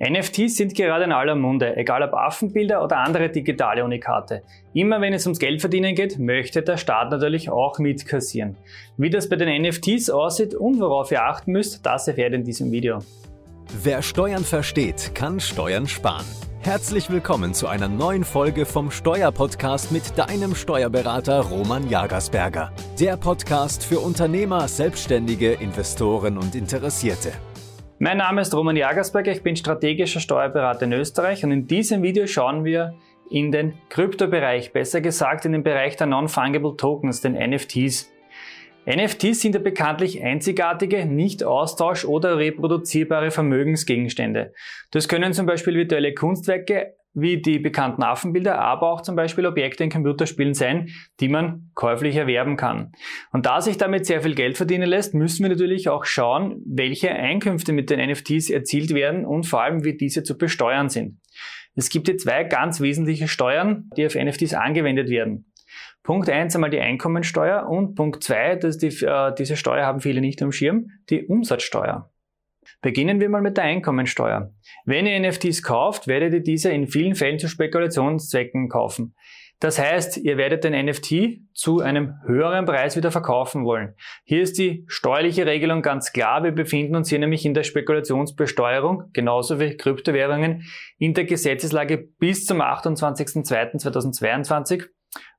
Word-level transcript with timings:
NFTs 0.00 0.54
sind 0.54 0.76
gerade 0.76 1.04
in 1.04 1.12
aller 1.12 1.34
Munde, 1.34 1.76
egal 1.76 2.04
ob 2.04 2.14
Affenbilder 2.14 2.84
oder 2.84 2.98
andere 2.98 3.30
digitale 3.30 3.84
Unikate. 3.84 4.42
Immer 4.72 5.00
wenn 5.00 5.12
es 5.12 5.26
ums 5.26 5.40
Geldverdienen 5.40 5.96
geht, 5.96 6.20
möchte 6.20 6.62
der 6.62 6.76
Staat 6.76 7.10
natürlich 7.10 7.50
auch 7.50 7.80
mitkassieren. 7.80 8.56
Wie 8.96 9.10
das 9.10 9.28
bei 9.28 9.34
den 9.34 9.62
NFTs 9.62 10.08
aussieht 10.08 10.54
und 10.54 10.78
worauf 10.78 11.10
ihr 11.10 11.24
achten 11.24 11.50
müsst, 11.50 11.84
das 11.84 12.06
erfährt 12.06 12.32
in 12.32 12.44
diesem 12.44 12.70
Video. 12.70 13.00
Wer 13.82 14.02
Steuern 14.02 14.44
versteht, 14.44 15.16
kann 15.16 15.40
Steuern 15.40 15.88
sparen. 15.88 16.24
Herzlich 16.60 17.10
willkommen 17.10 17.52
zu 17.52 17.66
einer 17.66 17.88
neuen 17.88 18.22
Folge 18.22 18.66
vom 18.66 18.92
Steuerpodcast 18.92 19.90
mit 19.90 20.16
deinem 20.16 20.54
Steuerberater 20.54 21.40
Roman 21.40 21.88
Jagersberger. 21.88 22.72
Der 23.00 23.16
Podcast 23.16 23.84
für 23.84 23.98
Unternehmer, 23.98 24.68
Selbstständige, 24.68 25.54
Investoren 25.54 26.38
und 26.38 26.54
Interessierte. 26.54 27.32
Mein 28.00 28.18
Name 28.18 28.42
ist 28.42 28.54
Roman 28.54 28.76
Jagersberger, 28.76 29.32
ich 29.32 29.42
bin 29.42 29.56
strategischer 29.56 30.20
Steuerberater 30.20 30.84
in 30.84 30.92
Österreich 30.92 31.42
und 31.42 31.50
in 31.50 31.66
diesem 31.66 32.00
Video 32.04 32.28
schauen 32.28 32.64
wir 32.64 32.94
in 33.28 33.50
den 33.50 33.74
Kryptobereich, 33.88 34.72
besser 34.72 35.00
gesagt 35.00 35.44
in 35.44 35.50
den 35.50 35.64
Bereich 35.64 35.96
der 35.96 36.06
Non-Fungible 36.06 36.76
Tokens, 36.76 37.22
den 37.22 37.32
NFTs. 37.32 38.12
NFTs 38.86 39.40
sind 39.40 39.56
ja 39.56 39.60
bekanntlich 39.60 40.22
einzigartige, 40.22 41.06
nicht 41.06 41.42
austausch- 41.42 42.04
oder 42.04 42.38
reproduzierbare 42.38 43.32
Vermögensgegenstände. 43.32 44.52
Das 44.92 45.08
können 45.08 45.32
zum 45.32 45.46
Beispiel 45.46 45.74
virtuelle 45.74 46.14
Kunstwerke 46.14 46.94
wie 47.20 47.40
die 47.40 47.58
bekannten 47.58 48.02
Affenbilder, 48.02 48.58
aber 48.58 48.90
auch 48.90 49.00
zum 49.00 49.16
Beispiel 49.16 49.46
Objekte 49.46 49.84
in 49.84 49.90
Computerspielen 49.90 50.54
sein, 50.54 50.88
die 51.20 51.28
man 51.28 51.70
käuflich 51.74 52.16
erwerben 52.16 52.56
kann. 52.56 52.92
Und 53.32 53.46
da 53.46 53.60
sich 53.60 53.76
damit 53.76 54.06
sehr 54.06 54.22
viel 54.22 54.34
Geld 54.34 54.56
verdienen 54.56 54.88
lässt, 54.88 55.14
müssen 55.14 55.42
wir 55.42 55.50
natürlich 55.50 55.88
auch 55.88 56.04
schauen, 56.04 56.62
welche 56.66 57.10
Einkünfte 57.10 57.72
mit 57.72 57.90
den 57.90 58.00
NFTs 58.10 58.50
erzielt 58.50 58.94
werden 58.94 59.24
und 59.24 59.44
vor 59.44 59.62
allem, 59.62 59.84
wie 59.84 59.96
diese 59.96 60.22
zu 60.22 60.36
besteuern 60.38 60.88
sind. 60.88 61.20
Es 61.74 61.90
gibt 61.90 62.08
hier 62.08 62.18
zwei 62.18 62.44
ganz 62.44 62.80
wesentliche 62.80 63.28
Steuern, 63.28 63.88
die 63.96 64.06
auf 64.06 64.14
NFTs 64.14 64.54
angewendet 64.54 65.08
werden. 65.10 65.52
Punkt 66.02 66.30
eins 66.30 66.54
einmal 66.54 66.70
die 66.70 66.80
Einkommensteuer 66.80 67.68
und 67.68 67.94
Punkt 67.94 68.24
zwei, 68.24 68.56
die, 68.56 68.86
äh, 69.04 69.34
diese 69.36 69.56
Steuer 69.56 69.84
haben 69.84 70.00
viele 70.00 70.20
nicht 70.20 70.42
am 70.42 70.52
Schirm, 70.52 70.88
die 71.10 71.26
Umsatzsteuer. 71.26 72.10
Beginnen 72.80 73.20
wir 73.20 73.28
mal 73.28 73.42
mit 73.42 73.56
der 73.56 73.64
Einkommensteuer. 73.64 74.52
Wenn 74.84 75.06
ihr 75.06 75.18
NFTs 75.20 75.62
kauft, 75.62 76.06
werdet 76.06 76.32
ihr 76.32 76.42
diese 76.42 76.70
in 76.70 76.86
vielen 76.86 77.14
Fällen 77.14 77.38
zu 77.38 77.48
Spekulationszwecken 77.48 78.68
kaufen. 78.68 79.14
Das 79.60 79.78
heißt, 79.80 80.18
ihr 80.18 80.36
werdet 80.36 80.62
den 80.62 80.86
NFT 80.86 81.40
zu 81.52 81.80
einem 81.80 82.14
höheren 82.24 82.64
Preis 82.64 82.96
wieder 82.96 83.10
verkaufen 83.10 83.64
wollen. 83.64 83.96
Hier 84.22 84.40
ist 84.40 84.56
die 84.56 84.84
steuerliche 84.86 85.46
Regelung 85.46 85.82
ganz 85.82 86.12
klar. 86.12 86.44
Wir 86.44 86.52
befinden 86.52 86.94
uns 86.94 87.08
hier 87.08 87.18
nämlich 87.18 87.44
in 87.44 87.54
der 87.54 87.64
Spekulationsbesteuerung, 87.64 89.10
genauso 89.12 89.58
wie 89.58 89.76
Kryptowährungen, 89.76 90.62
in 90.98 91.14
der 91.14 91.24
Gesetzeslage 91.24 91.98
bis 91.98 92.46
zum 92.46 92.62
28.02.2022 92.62 94.84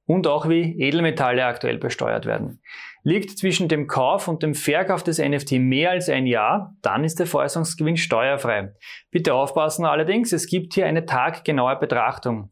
und 0.10 0.26
auch 0.26 0.50
wie 0.50 0.76
Edelmetalle 0.82 1.46
aktuell 1.46 1.78
besteuert 1.78 2.26
werden. 2.26 2.64
Liegt 3.04 3.38
zwischen 3.38 3.68
dem 3.68 3.86
Kauf 3.86 4.28
und 4.28 4.42
dem 4.42 4.56
Verkauf 4.56 5.04
des 5.04 5.20
NFT 5.20 5.52
mehr 5.60 5.92
als 5.92 6.10
ein 6.10 6.26
Jahr, 6.26 6.76
dann 6.82 7.04
ist 7.04 7.20
der 7.20 7.28
Veräußerungsgewinn 7.28 7.96
steuerfrei. 7.96 8.74
Bitte 9.12 9.36
aufpassen 9.36 9.86
allerdings, 9.86 10.32
es 10.32 10.48
gibt 10.48 10.74
hier 10.74 10.88
eine 10.88 11.06
taggenaue 11.06 11.76
Betrachtung. 11.76 12.50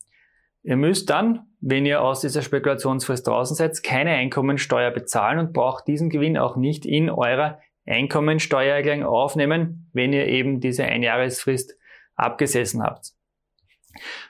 Ihr 0.61 0.75
müsst 0.75 1.09
dann, 1.09 1.47
wenn 1.59 1.88
ihr 1.88 2.03
aus 2.03 2.22
dieser 2.22 2.44
Spekulationsfrist 2.44 3.25
draußen 3.25 3.55
seid, 3.55 3.81
keine 3.81 4.11
Einkommensteuer 4.11 4.91
bezahlen 4.91 5.39
und 5.39 5.53
braucht 5.53 5.88
diesen 5.88 6.11
Gewinn 6.11 6.38
auch 6.38 6.58
nicht 6.58 6.85
in 6.85 7.09
eurer 7.09 7.59
Einkommensteuererklärung 7.88 9.03
aufnehmen, 9.03 9.89
wenn 9.94 10.13
ihr 10.13 10.28
eben 10.28 10.59
diese 10.59 10.83
Einjahresfrist 10.83 11.75
abgesessen 12.16 12.83
habt. 12.83 13.13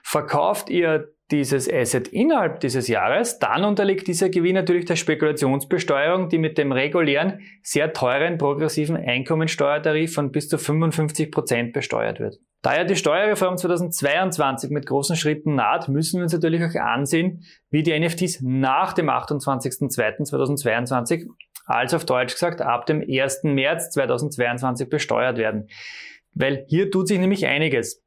Verkauft 0.02 0.70
ihr 0.70 1.12
dieses 1.30 1.70
Asset 1.70 2.08
innerhalb 2.08 2.60
dieses 2.60 2.88
Jahres, 2.88 3.38
dann 3.38 3.64
unterliegt 3.64 4.08
dieser 4.08 4.30
Gewinn 4.30 4.54
natürlich 4.54 4.86
der 4.86 4.96
Spekulationsbesteuerung, 4.96 6.30
die 6.30 6.38
mit 6.38 6.56
dem 6.56 6.72
regulären, 6.72 7.40
sehr 7.62 7.92
teuren 7.92 8.38
progressiven 8.38 8.96
Einkommensteuertarif 8.96 10.14
von 10.14 10.32
bis 10.32 10.48
zu 10.48 10.56
55 10.56 11.30
Prozent 11.30 11.74
besteuert 11.74 12.18
wird. 12.18 12.38
Da 12.62 12.76
ja 12.76 12.84
die 12.84 12.96
Steuerreform 12.96 13.58
2022 13.58 14.70
mit 14.70 14.86
großen 14.86 15.16
Schritten 15.16 15.54
naht, 15.54 15.88
müssen 15.88 16.18
wir 16.18 16.22
uns 16.24 16.32
natürlich 16.32 16.64
auch 16.64 16.74
ansehen, 16.80 17.44
wie 17.70 17.82
die 17.82 17.98
NFTs 17.98 18.40
nach 18.42 18.94
dem 18.94 19.10
28.02.2022, 19.10 21.26
also 21.66 21.96
auf 21.96 22.06
Deutsch 22.06 22.32
gesagt 22.32 22.62
ab 22.62 22.86
dem 22.86 23.04
1. 23.06 23.44
März 23.44 23.90
2022 23.90 24.88
besteuert 24.88 25.36
werden. 25.36 25.68
Weil 26.32 26.64
hier 26.68 26.90
tut 26.90 27.08
sich 27.08 27.18
nämlich 27.18 27.44
einiges. 27.46 28.02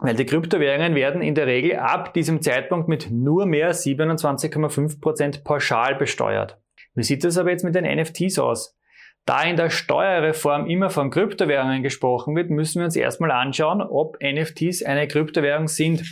Weil 0.00 0.14
die 0.14 0.26
Kryptowährungen 0.26 0.94
werden 0.94 1.22
in 1.22 1.34
der 1.34 1.46
Regel 1.46 1.76
ab 1.76 2.14
diesem 2.14 2.40
Zeitpunkt 2.40 2.88
mit 2.88 3.10
nur 3.10 3.46
mehr 3.46 3.74
27,5% 3.74 5.42
pauschal 5.42 5.96
besteuert. 5.96 6.58
Wie 6.94 7.02
sieht 7.02 7.24
das 7.24 7.38
aber 7.38 7.50
jetzt 7.50 7.64
mit 7.64 7.74
den 7.74 7.84
NFTs 7.84 8.38
aus? 8.38 8.78
Da 9.26 9.42
in 9.42 9.56
der 9.56 9.68
Steuerreform 9.68 10.66
immer 10.66 10.88
von 10.88 11.10
Kryptowährungen 11.10 11.82
gesprochen 11.82 12.34
wird, 12.34 12.48
müssen 12.48 12.80
wir 12.80 12.86
uns 12.86 12.96
erstmal 12.96 13.30
anschauen, 13.30 13.82
ob 13.82 14.16
NFTs 14.22 14.82
eine 14.82 15.06
Kryptowährung 15.06 15.68
sind. 15.68 16.02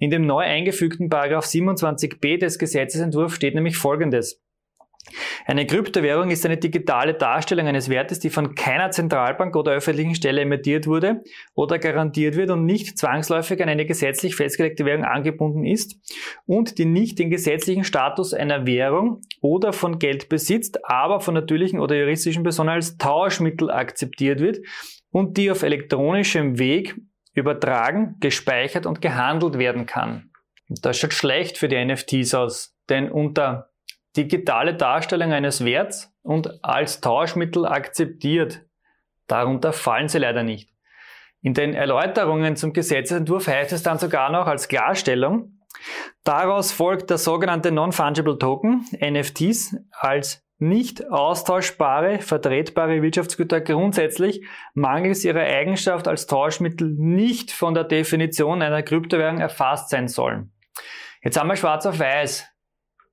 In 0.00 0.10
dem 0.10 0.26
neu 0.26 0.42
eingefügten 0.42 1.08
Paragraph 1.08 1.44
27b 1.44 2.40
des 2.40 2.58
Gesetzesentwurfs 2.58 3.36
steht 3.36 3.54
nämlich 3.54 3.76
Folgendes. 3.76 4.41
Eine 5.46 5.66
Kryptowährung 5.66 6.30
ist 6.30 6.46
eine 6.46 6.56
digitale 6.56 7.14
Darstellung 7.14 7.66
eines 7.66 7.88
Wertes, 7.88 8.20
die 8.20 8.30
von 8.30 8.54
keiner 8.54 8.90
Zentralbank 8.90 9.56
oder 9.56 9.72
öffentlichen 9.72 10.14
Stelle 10.14 10.42
emittiert 10.42 10.86
wurde 10.86 11.22
oder 11.54 11.78
garantiert 11.78 12.36
wird 12.36 12.50
und 12.50 12.64
nicht 12.64 12.96
zwangsläufig 12.98 13.60
an 13.62 13.68
eine 13.68 13.84
gesetzlich 13.84 14.36
festgelegte 14.36 14.84
Währung 14.84 15.04
angebunden 15.04 15.64
ist 15.64 15.96
und 16.46 16.78
die 16.78 16.84
nicht 16.84 17.18
den 17.18 17.30
gesetzlichen 17.30 17.84
Status 17.84 18.32
einer 18.32 18.66
Währung 18.66 19.20
oder 19.40 19.72
von 19.72 19.98
Geld 19.98 20.28
besitzt, 20.28 20.78
aber 20.84 21.20
von 21.20 21.34
natürlichen 21.34 21.80
oder 21.80 21.96
juristischen 21.96 22.44
Personen 22.44 22.70
als 22.70 22.96
Tauschmittel 22.96 23.70
akzeptiert 23.70 24.40
wird 24.40 24.60
und 25.10 25.36
die 25.36 25.50
auf 25.50 25.62
elektronischem 25.62 26.58
Weg 26.58 26.94
übertragen, 27.34 28.16
gespeichert 28.20 28.86
und 28.86 29.00
gehandelt 29.00 29.58
werden 29.58 29.86
kann. 29.86 30.30
Das 30.68 30.98
schaut 30.98 31.12
schlecht 31.12 31.58
für 31.58 31.68
die 31.68 31.84
NFTs 31.84 32.34
aus, 32.34 32.76
denn 32.88 33.10
unter 33.10 33.71
digitale 34.16 34.74
Darstellung 34.74 35.32
eines 35.32 35.64
Werts 35.64 36.12
und 36.22 36.64
als 36.64 37.00
Tauschmittel 37.00 37.66
akzeptiert. 37.66 38.62
Darunter 39.26 39.72
fallen 39.72 40.08
sie 40.08 40.18
leider 40.18 40.42
nicht. 40.42 40.70
In 41.40 41.54
den 41.54 41.74
Erläuterungen 41.74 42.56
zum 42.56 42.72
Gesetzentwurf 42.72 43.48
heißt 43.48 43.72
es 43.72 43.82
dann 43.82 43.98
sogar 43.98 44.30
noch 44.30 44.46
als 44.46 44.68
Klarstellung, 44.68 45.58
daraus 46.22 46.70
folgt 46.70 47.10
der 47.10 47.18
sogenannte 47.18 47.72
Non-Fungible 47.72 48.38
Token, 48.38 48.84
NFTs, 49.00 49.76
als 49.90 50.44
nicht 50.58 51.10
austauschbare, 51.10 52.20
vertretbare 52.20 53.02
Wirtschaftsgüter 53.02 53.60
grundsätzlich 53.60 54.46
mangels 54.74 55.24
ihrer 55.24 55.40
Eigenschaft 55.40 56.06
als 56.06 56.26
Tauschmittel 56.28 56.88
nicht 56.88 57.50
von 57.50 57.74
der 57.74 57.82
Definition 57.82 58.62
einer 58.62 58.84
Kryptowährung 58.84 59.40
erfasst 59.40 59.90
sein 59.90 60.06
sollen. 60.06 60.52
Jetzt 61.24 61.38
haben 61.38 61.48
wir 61.48 61.56
schwarz 61.56 61.84
auf 61.86 61.98
weiß. 61.98 62.51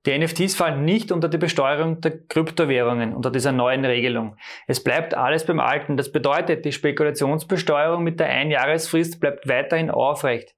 Die 0.06 0.18
NFTs 0.18 0.54
fallen 0.54 0.84
nicht 0.86 1.12
unter 1.12 1.28
die 1.28 1.36
Besteuerung 1.36 2.00
der 2.00 2.26
Kryptowährungen, 2.26 3.14
unter 3.14 3.30
dieser 3.30 3.52
neuen 3.52 3.84
Regelung. 3.84 4.36
Es 4.66 4.82
bleibt 4.82 5.14
alles 5.14 5.44
beim 5.44 5.60
Alten. 5.60 5.98
Das 5.98 6.10
bedeutet, 6.10 6.64
die 6.64 6.72
Spekulationsbesteuerung 6.72 8.02
mit 8.02 8.18
der 8.18 8.28
Einjahresfrist 8.28 9.20
bleibt 9.20 9.46
weiterhin 9.46 9.90
aufrecht. 9.90 10.54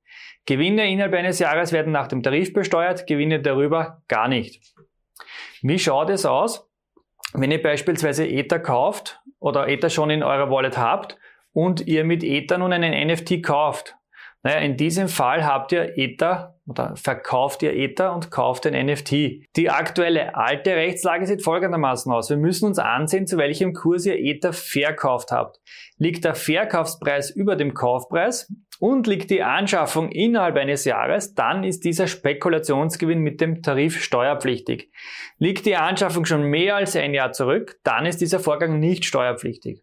Gewinne 0.46 0.88
innerhalb 0.88 1.14
eines 1.14 1.40
Jahres 1.40 1.72
werden 1.72 1.92
nach 1.92 2.06
dem 2.06 2.22
Tarif 2.22 2.52
besteuert, 2.52 3.06
Gewinne 3.06 3.40
darüber 3.40 4.02
gar 4.06 4.28
nicht. 4.28 4.74
Wie 5.60 5.78
schaut 5.78 6.10
es 6.10 6.24
aus, 6.24 6.68
wenn 7.32 7.50
ihr 7.50 7.62
beispielsweise 7.62 8.26
Ether 8.26 8.60
kauft 8.60 9.20
oder 9.40 9.68
Ether 9.68 9.90
schon 9.90 10.10
in 10.10 10.22
eurer 10.22 10.50
Wallet 10.50 10.78
habt 10.78 11.16
und 11.52 11.86
ihr 11.86 12.04
mit 12.04 12.22
Ether 12.22 12.58
nun 12.58 12.72
einen 12.72 13.08
NFT 13.08 13.42
kauft? 13.42 13.96
Naja, 14.42 14.58
in 14.58 14.76
diesem 14.76 15.08
Fall 15.08 15.44
habt 15.44 15.72
ihr 15.72 15.96
Ether 15.96 16.51
oder 16.66 16.94
verkauft 16.96 17.62
ihr 17.62 17.74
Ether 17.74 18.14
und 18.14 18.30
kauft 18.30 18.66
ein 18.66 18.86
NFT. 18.86 19.12
Die 19.56 19.70
aktuelle 19.70 20.36
alte 20.36 20.70
Rechtslage 20.70 21.26
sieht 21.26 21.42
folgendermaßen 21.42 22.12
aus. 22.12 22.30
Wir 22.30 22.36
müssen 22.36 22.66
uns 22.66 22.78
ansehen, 22.78 23.26
zu 23.26 23.36
welchem 23.36 23.72
Kurs 23.72 24.06
ihr 24.06 24.18
Ether 24.18 24.52
verkauft 24.52 25.32
habt. 25.32 25.60
Liegt 25.96 26.24
der 26.24 26.34
Verkaufspreis 26.34 27.30
über 27.30 27.56
dem 27.56 27.74
Kaufpreis 27.74 28.52
und 28.78 29.06
liegt 29.06 29.30
die 29.30 29.42
Anschaffung 29.42 30.10
innerhalb 30.10 30.56
eines 30.56 30.84
Jahres, 30.84 31.34
dann 31.34 31.62
ist 31.62 31.84
dieser 31.84 32.08
Spekulationsgewinn 32.08 33.20
mit 33.20 33.40
dem 33.40 33.62
Tarif 33.62 34.02
steuerpflichtig. 34.02 34.90
Liegt 35.38 35.66
die 35.66 35.76
Anschaffung 35.76 36.24
schon 36.24 36.42
mehr 36.42 36.76
als 36.76 36.96
ein 36.96 37.14
Jahr 37.14 37.32
zurück, 37.32 37.76
dann 37.84 38.06
ist 38.06 38.20
dieser 38.20 38.40
Vorgang 38.40 38.80
nicht 38.80 39.04
steuerpflichtig. 39.04 39.82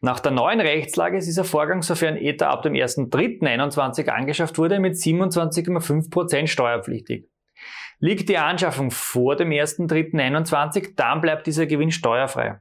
Nach 0.00 0.20
der 0.20 0.32
neuen 0.32 0.60
Rechtslage 0.60 1.18
ist 1.18 1.26
dieser 1.26 1.44
Vorgang, 1.44 1.82
sofern 1.82 2.16
Ether 2.16 2.50
ab 2.50 2.62
dem 2.62 2.74
1.3.21 2.74 4.08
angeschafft 4.08 4.58
wurde, 4.58 4.80
mit 4.80 4.94
27,5% 4.94 6.46
steuerpflichtig. 6.46 7.28
Liegt 7.98 8.28
die 8.28 8.38
Anschaffung 8.38 8.90
vor 8.90 9.36
dem 9.36 9.50
1.3.21, 9.50 10.94
dann 10.96 11.20
bleibt 11.20 11.46
dieser 11.46 11.66
Gewinn 11.66 11.90
steuerfrei. 11.90 12.60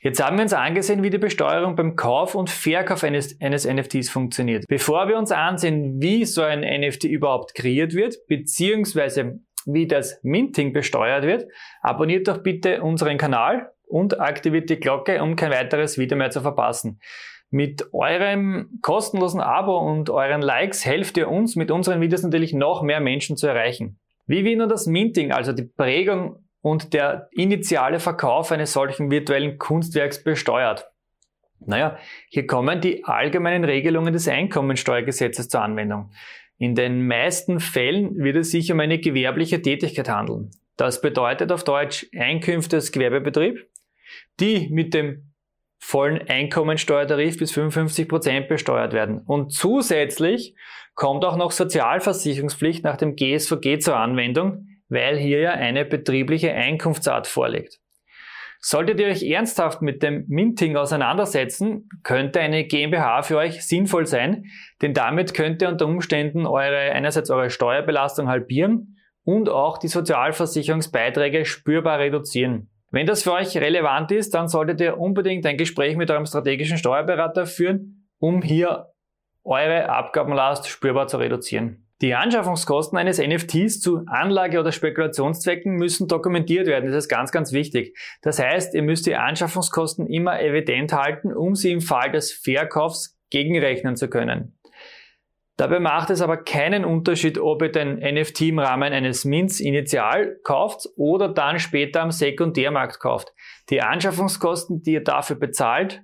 Jetzt 0.00 0.22
haben 0.22 0.36
wir 0.36 0.42
uns 0.42 0.52
angesehen, 0.52 1.02
wie 1.02 1.10
die 1.10 1.18
Besteuerung 1.18 1.74
beim 1.74 1.96
Kauf 1.96 2.34
und 2.34 2.50
Verkauf 2.50 3.02
eines, 3.02 3.40
eines 3.40 3.66
NFTs 3.66 4.10
funktioniert. 4.10 4.64
Bevor 4.68 5.08
wir 5.08 5.18
uns 5.18 5.32
ansehen, 5.32 6.00
wie 6.00 6.24
so 6.24 6.42
ein 6.42 6.60
NFT 6.60 7.04
überhaupt 7.04 7.54
kreiert 7.54 7.94
wird, 7.94 8.26
beziehungsweise 8.28 9.40
wie 9.66 9.88
das 9.88 10.20
Minting 10.22 10.72
besteuert 10.72 11.24
wird, 11.24 11.46
abonniert 11.82 12.28
doch 12.28 12.38
bitte 12.38 12.82
unseren 12.82 13.18
Kanal 13.18 13.72
und 13.88 14.20
aktiviert 14.20 14.70
die 14.70 14.80
Glocke, 14.80 15.22
um 15.22 15.36
kein 15.36 15.50
weiteres 15.50 15.98
Video 15.98 16.16
mehr 16.16 16.30
zu 16.30 16.40
verpassen. 16.40 17.00
Mit 17.50 17.94
eurem 17.94 18.78
kostenlosen 18.82 19.40
Abo 19.40 19.78
und 19.78 20.10
euren 20.10 20.42
Likes 20.42 20.84
helft 20.84 21.16
ihr 21.16 21.30
uns, 21.30 21.56
mit 21.56 21.70
unseren 21.70 22.00
Videos 22.00 22.22
natürlich 22.22 22.52
noch 22.52 22.82
mehr 22.82 23.00
Menschen 23.00 23.36
zu 23.36 23.46
erreichen. 23.46 23.98
Wie 24.26 24.44
wird 24.44 24.58
nun 24.58 24.68
das 24.68 24.86
Minting, 24.86 25.32
also 25.32 25.52
die 25.52 25.64
Prägung 25.64 26.44
und 26.60 26.92
der 26.92 27.28
initiale 27.32 28.00
Verkauf 28.00 28.52
eines 28.52 28.74
solchen 28.74 29.10
virtuellen 29.10 29.58
Kunstwerks 29.58 30.22
besteuert? 30.22 30.90
Naja, 31.60 31.96
hier 32.28 32.46
kommen 32.46 32.82
die 32.82 33.04
allgemeinen 33.04 33.64
Regelungen 33.64 34.12
des 34.12 34.28
Einkommensteuergesetzes 34.28 35.48
zur 35.48 35.62
Anwendung. 35.62 36.10
In 36.58 36.74
den 36.74 37.06
meisten 37.06 37.60
Fällen 37.60 38.16
wird 38.16 38.36
es 38.36 38.50
sich 38.50 38.70
um 38.70 38.80
eine 38.80 38.98
gewerbliche 38.98 39.62
Tätigkeit 39.62 40.08
handeln. 40.08 40.50
Das 40.76 41.00
bedeutet 41.00 41.50
auf 41.50 41.64
Deutsch 41.64 42.06
Einkünfte 42.16 42.76
des 42.76 42.92
Gewerbebetrieb, 42.92 43.66
die 44.40 44.68
mit 44.70 44.94
dem 44.94 45.32
vollen 45.78 46.28
Einkommensteuertarif 46.28 47.38
bis 47.38 47.52
55 47.52 48.08
Prozent 48.08 48.48
besteuert 48.48 48.92
werden. 48.92 49.20
Und 49.24 49.52
zusätzlich 49.52 50.54
kommt 50.94 51.24
auch 51.24 51.36
noch 51.36 51.52
Sozialversicherungspflicht 51.52 52.82
nach 52.84 52.96
dem 52.96 53.14
GSVG 53.14 53.78
zur 53.78 53.96
Anwendung, 53.96 54.66
weil 54.88 55.16
hier 55.16 55.40
ja 55.40 55.50
eine 55.52 55.84
betriebliche 55.84 56.52
Einkunftsart 56.52 57.26
vorliegt. 57.26 57.78
Solltet 58.60 58.98
ihr 58.98 59.06
euch 59.06 59.22
ernsthaft 59.22 59.82
mit 59.82 60.02
dem 60.02 60.24
Minting 60.26 60.76
auseinandersetzen, 60.76 61.88
könnte 62.02 62.40
eine 62.40 62.64
GmbH 62.64 63.22
für 63.22 63.36
euch 63.36 63.64
sinnvoll 63.64 64.06
sein, 64.06 64.46
denn 64.82 64.94
damit 64.94 65.32
könnt 65.32 65.62
ihr 65.62 65.68
unter 65.68 65.86
Umständen 65.86 66.44
eure, 66.44 66.92
einerseits 66.92 67.30
eure 67.30 67.50
Steuerbelastung 67.50 68.26
halbieren 68.26 68.96
und 69.22 69.48
auch 69.48 69.78
die 69.78 69.86
Sozialversicherungsbeiträge 69.86 71.44
spürbar 71.44 72.00
reduzieren. 72.00 72.68
Wenn 72.90 73.06
das 73.06 73.22
für 73.22 73.32
euch 73.32 73.56
relevant 73.56 74.10
ist, 74.12 74.34
dann 74.34 74.48
solltet 74.48 74.80
ihr 74.80 74.98
unbedingt 74.98 75.44
ein 75.44 75.58
Gespräch 75.58 75.96
mit 75.96 76.10
eurem 76.10 76.24
strategischen 76.26 76.78
Steuerberater 76.78 77.46
führen, 77.46 78.08
um 78.18 78.40
hier 78.40 78.92
eure 79.44 79.88
Abgabenlast 79.90 80.68
spürbar 80.68 81.06
zu 81.06 81.18
reduzieren. 81.18 81.84
Die 82.00 82.14
Anschaffungskosten 82.14 82.96
eines 82.96 83.18
NFTs 83.18 83.80
zu 83.80 84.04
Anlage- 84.06 84.60
oder 84.60 84.70
Spekulationszwecken 84.70 85.74
müssen 85.74 86.06
dokumentiert 86.06 86.68
werden. 86.68 86.86
Das 86.86 87.04
ist 87.04 87.08
ganz, 87.08 87.32
ganz 87.32 87.52
wichtig. 87.52 87.98
Das 88.22 88.38
heißt, 88.38 88.74
ihr 88.74 88.82
müsst 88.82 89.06
die 89.06 89.16
Anschaffungskosten 89.16 90.06
immer 90.06 90.40
evident 90.40 90.92
halten, 90.92 91.32
um 91.32 91.56
sie 91.56 91.72
im 91.72 91.80
Fall 91.80 92.12
des 92.12 92.32
Verkaufs 92.32 93.18
gegenrechnen 93.30 93.96
zu 93.96 94.08
können. 94.08 94.57
Dabei 95.58 95.80
macht 95.80 96.10
es 96.10 96.22
aber 96.22 96.36
keinen 96.36 96.84
Unterschied, 96.84 97.36
ob 97.36 97.62
ihr 97.62 97.72
den 97.72 97.98
NFT 97.98 98.42
im 98.42 98.60
Rahmen 98.60 98.92
eines 98.92 99.24
Mints 99.24 99.58
initial 99.58 100.38
kauft 100.44 100.88
oder 100.96 101.28
dann 101.28 101.58
später 101.58 102.00
am 102.00 102.12
Sekundärmarkt 102.12 103.00
kauft. 103.00 103.34
Die 103.68 103.82
Anschaffungskosten, 103.82 104.84
die 104.84 104.92
ihr 104.92 105.02
dafür 105.02 105.34
bezahlt, 105.34 106.02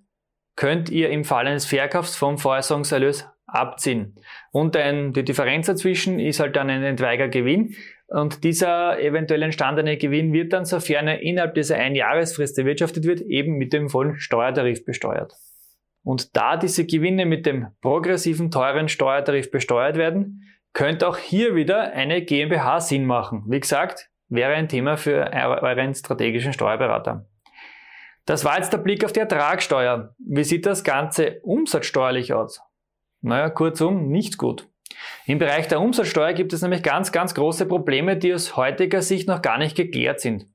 könnt 0.56 0.90
ihr 0.90 1.10
im 1.10 1.22
Fall 1.22 1.46
eines 1.46 1.66
Verkaufs 1.66 2.16
vom 2.16 2.36
Veräußerungserlös 2.36 3.28
abziehen. 3.46 4.16
Und 4.50 4.76
ein, 4.76 5.12
die 5.12 5.22
Differenz 5.22 5.66
dazwischen 5.66 6.18
ist 6.18 6.40
halt 6.40 6.56
dann 6.56 6.68
ein 6.68 6.82
entweiger 6.82 7.28
Gewinn. 7.28 7.76
Und 8.08 8.42
dieser 8.42 9.00
eventuell 9.00 9.42
entstandene 9.42 9.96
Gewinn 9.98 10.32
wird 10.32 10.52
dann, 10.52 10.64
sofern 10.64 11.06
er 11.06 11.22
innerhalb 11.22 11.54
dieser 11.54 11.76
Einjahresfrist 11.76 12.58
erwirtschaftet 12.58 13.04
wird, 13.04 13.20
eben 13.20 13.52
mit 13.52 13.72
dem 13.72 13.88
vollen 13.88 14.16
Steuertarif 14.18 14.84
besteuert. 14.84 15.32
Und 16.04 16.36
da 16.36 16.56
diese 16.56 16.86
Gewinne 16.86 17.26
mit 17.26 17.46
dem 17.46 17.68
progressiven 17.80 18.50
teuren 18.50 18.88
Steuertarif 18.88 19.50
besteuert 19.50 19.96
werden, 19.96 20.42
könnte 20.74 21.08
auch 21.08 21.16
hier 21.16 21.54
wieder 21.54 21.92
eine 21.92 22.22
GmbH 22.22 22.80
Sinn 22.80 23.06
machen. 23.06 23.44
Wie 23.48 23.60
gesagt, 23.60 24.10
wäre 24.28 24.52
ein 24.52 24.68
Thema 24.68 24.96
für 24.96 25.32
euren 25.32 25.94
strategischen 25.94 26.52
Steuerberater. 26.52 27.26
Das 28.26 28.44
war 28.44 28.58
jetzt 28.58 28.72
der 28.72 28.78
Blick 28.78 29.04
auf 29.04 29.12
die 29.12 29.20
Ertragssteuer. 29.20 30.14
Wie 30.18 30.44
sieht 30.44 30.66
das 30.66 30.84
Ganze 30.84 31.40
umsatzsteuerlich 31.42 32.32
aus? 32.32 32.60
Naja, 33.20 33.50
kurzum, 33.50 34.08
nicht 34.08 34.38
gut. 34.38 34.68
Im 35.26 35.38
Bereich 35.38 35.68
der 35.68 35.80
Umsatzsteuer 35.80 36.32
gibt 36.32 36.52
es 36.52 36.62
nämlich 36.62 36.82
ganz, 36.82 37.12
ganz 37.12 37.34
große 37.34 37.66
Probleme, 37.66 38.16
die 38.16 38.34
aus 38.34 38.56
heutiger 38.56 39.02
Sicht 39.02 39.28
noch 39.28 39.42
gar 39.42 39.58
nicht 39.58 39.76
geklärt 39.76 40.20
sind. 40.20 40.46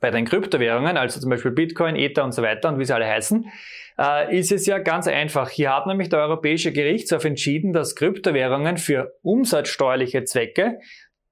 Bei 0.00 0.10
den 0.10 0.24
Kryptowährungen, 0.24 0.96
also 0.96 1.20
zum 1.20 1.30
Beispiel 1.30 1.50
Bitcoin, 1.50 1.96
Ether 1.96 2.24
und 2.24 2.32
so 2.32 2.42
weiter 2.42 2.68
und 2.68 2.78
wie 2.78 2.84
sie 2.84 2.94
alle 2.94 3.06
heißen, 3.06 3.50
äh, 3.98 4.38
ist 4.38 4.52
es 4.52 4.66
ja 4.66 4.78
ganz 4.78 5.06
einfach. 5.06 5.50
Hier 5.50 5.74
hat 5.74 5.86
nämlich 5.86 6.08
der 6.08 6.20
Europäische 6.20 6.72
Gerichtshof 6.72 7.24
entschieden, 7.24 7.72
dass 7.72 7.96
Kryptowährungen 7.96 8.78
für 8.78 9.14
umsatzsteuerliche 9.22 10.24
Zwecke 10.24 10.78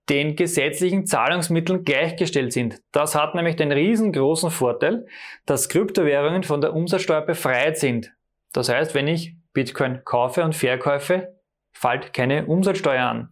den 0.08 0.36
gesetzlichen 0.36 1.06
Zahlungsmitteln 1.06 1.84
gleichgestellt 1.84 2.52
sind. 2.52 2.80
Das 2.92 3.14
hat 3.14 3.34
nämlich 3.34 3.56
den 3.56 3.72
riesengroßen 3.72 4.50
Vorteil, 4.50 5.06
dass 5.44 5.68
Kryptowährungen 5.68 6.44
von 6.44 6.60
der 6.60 6.74
Umsatzsteuer 6.74 7.20
befreit 7.22 7.78
sind. 7.78 8.12
Das 8.52 8.68
heißt, 8.68 8.94
wenn 8.94 9.06
ich 9.06 9.34
Bitcoin 9.52 10.02
kaufe 10.04 10.44
und 10.44 10.54
verkaufe, 10.54 11.37
fällt 11.78 12.12
keine 12.12 12.46
Umsatzsteuer 12.46 13.04
an. 13.04 13.28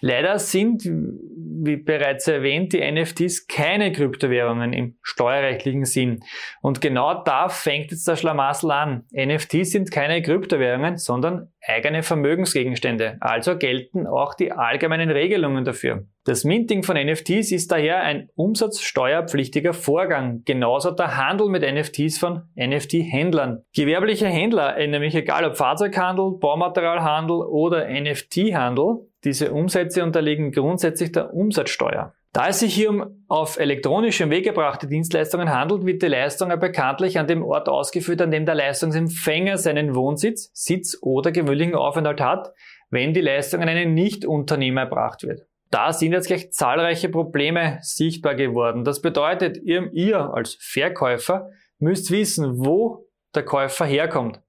Leider 0.00 0.38
sind, 0.38 0.84
wie 0.84 1.76
bereits 1.76 2.28
erwähnt, 2.28 2.72
die 2.72 2.90
NFTs 2.90 3.48
keine 3.48 3.90
Kryptowährungen 3.90 4.72
im 4.72 4.96
steuerrechtlichen 5.02 5.84
Sinn. 5.84 6.20
Und 6.62 6.80
genau 6.80 7.22
da 7.24 7.48
fängt 7.48 7.90
jetzt 7.90 8.06
der 8.06 8.16
Schlamassel 8.16 8.70
an. 8.70 9.04
NFTs 9.12 9.72
sind 9.72 9.90
keine 9.90 10.22
Kryptowährungen, 10.22 10.96
sondern 10.96 11.52
eigene 11.66 12.02
Vermögensgegenstände. 12.02 13.16
Also 13.20 13.56
gelten 13.56 14.06
auch 14.06 14.34
die 14.34 14.52
allgemeinen 14.52 15.10
Regelungen 15.10 15.64
dafür. 15.64 16.06
Das 16.24 16.44
Minting 16.44 16.82
von 16.82 16.96
NFTs 16.96 17.52
ist 17.52 17.72
daher 17.72 18.00
ein 18.00 18.28
umsatzsteuerpflichtiger 18.34 19.72
Vorgang. 19.72 20.42
Genauso 20.44 20.90
der 20.90 21.16
Handel 21.16 21.48
mit 21.48 21.62
NFTs 21.62 22.18
von 22.18 22.42
NFT-Händlern. 22.56 23.62
Gewerbliche 23.74 24.26
Händler, 24.26 24.76
nämlich 24.86 25.14
egal 25.14 25.44
ob 25.44 25.56
Fahrzeughandel, 25.56 26.38
Baumaterialhandel 26.38 27.36
oder 27.36 27.88
NFT-Handel, 27.88 29.08
diese 29.24 29.52
Umsätze 29.52 30.04
unterliegen 30.04 30.52
grundsätzlich 30.52 31.12
der 31.12 31.34
Umsatzsteuer. 31.34 32.14
Da 32.38 32.50
es 32.50 32.60
sich 32.60 32.72
hier 32.72 32.90
um 32.90 33.24
auf 33.26 33.58
elektronischem 33.58 34.30
Weg 34.30 34.44
gebrachte 34.44 34.86
Dienstleistungen 34.86 35.50
handelt, 35.50 35.84
wird 35.84 36.02
die 36.02 36.06
Leistung 36.06 36.56
bekanntlich 36.60 37.18
an 37.18 37.26
dem 37.26 37.42
Ort 37.42 37.68
ausgeführt, 37.68 38.22
an 38.22 38.30
dem 38.30 38.46
der 38.46 38.54
Leistungsempfänger 38.54 39.58
seinen 39.58 39.96
Wohnsitz, 39.96 40.48
Sitz 40.54 40.96
oder 41.02 41.32
gewöhnlichen 41.32 41.74
Aufenthalt 41.74 42.20
hat, 42.20 42.52
wenn 42.90 43.12
die 43.12 43.22
Leistung 43.22 43.60
an 43.60 43.68
einen 43.68 43.92
Nichtunternehmer 43.92 44.82
erbracht 44.82 45.24
wird. 45.24 45.48
Da 45.72 45.92
sind 45.92 46.12
jetzt 46.12 46.28
gleich 46.28 46.52
zahlreiche 46.52 47.08
Probleme 47.08 47.78
sichtbar 47.80 48.36
geworden. 48.36 48.84
Das 48.84 49.02
bedeutet, 49.02 49.56
ihr, 49.56 49.90
ihr 49.92 50.32
als 50.32 50.56
Verkäufer 50.60 51.50
müsst 51.80 52.12
wissen, 52.12 52.64
wo 52.64 53.08
der 53.34 53.44
Käufer 53.44 53.84
herkommt. 53.84 54.40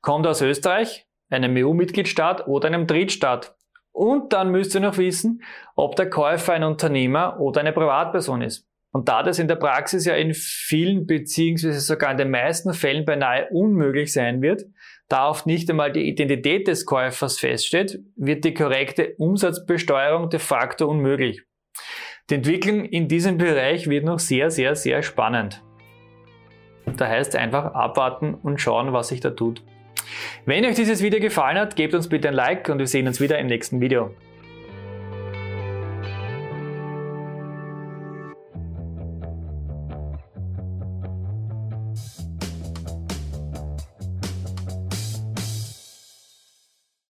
Kommt 0.00 0.26
er 0.26 0.30
aus 0.30 0.42
Österreich, 0.42 1.06
einem 1.30 1.54
EU-Mitgliedstaat 1.56 2.48
oder 2.48 2.66
einem 2.66 2.88
Drittstaat? 2.88 3.54
Und 3.96 4.34
dann 4.34 4.50
müsst 4.50 4.74
ihr 4.74 4.82
noch 4.82 4.98
wissen, 4.98 5.42
ob 5.74 5.96
der 5.96 6.10
Käufer 6.10 6.52
ein 6.52 6.64
Unternehmer 6.64 7.40
oder 7.40 7.60
eine 7.60 7.72
Privatperson 7.72 8.42
ist. 8.42 8.68
Und 8.92 9.08
da 9.08 9.22
das 9.22 9.38
in 9.38 9.48
der 9.48 9.56
Praxis 9.56 10.04
ja 10.04 10.14
in 10.14 10.34
vielen 10.34 11.06
beziehungsweise 11.06 11.80
sogar 11.80 12.10
in 12.10 12.18
den 12.18 12.30
meisten 12.30 12.74
Fällen 12.74 13.06
beinahe 13.06 13.48
unmöglich 13.48 14.12
sein 14.12 14.42
wird, 14.42 14.64
da 15.08 15.30
oft 15.30 15.46
nicht 15.46 15.70
einmal 15.70 15.92
die 15.92 16.10
Identität 16.10 16.68
des 16.68 16.84
Käufers 16.84 17.38
feststeht, 17.38 17.98
wird 18.16 18.44
die 18.44 18.52
korrekte 18.52 19.14
Umsatzbesteuerung 19.16 20.28
de 20.28 20.40
facto 20.40 20.86
unmöglich. 20.86 21.44
Die 22.28 22.34
Entwicklung 22.34 22.84
in 22.84 23.08
diesem 23.08 23.38
Bereich 23.38 23.88
wird 23.88 24.04
noch 24.04 24.18
sehr, 24.18 24.50
sehr, 24.50 24.74
sehr 24.74 25.02
spannend. 25.02 25.62
Da 26.98 27.08
heißt 27.08 27.34
einfach 27.34 27.72
abwarten 27.72 28.34
und 28.34 28.60
schauen, 28.60 28.92
was 28.92 29.08
sich 29.08 29.20
da 29.20 29.30
tut. 29.30 29.62
Wenn 30.44 30.64
euch 30.64 30.76
dieses 30.76 31.02
Video 31.02 31.20
gefallen 31.20 31.58
hat, 31.58 31.76
gebt 31.76 31.94
uns 31.94 32.08
bitte 32.08 32.28
ein 32.28 32.34
Like 32.34 32.68
und 32.68 32.78
wir 32.78 32.86
sehen 32.86 33.06
uns 33.06 33.20
wieder 33.20 33.38
im 33.38 33.46
nächsten 33.46 33.80
Video. 33.80 34.14